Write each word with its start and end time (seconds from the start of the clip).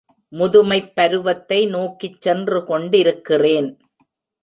முதுமைப் 0.31 0.91
பருவத்தை 0.95 1.65
நோக்கிச் 1.65 2.21
சென்று 2.21 2.65
கொண்டிருக்கிறேன். 2.65 3.69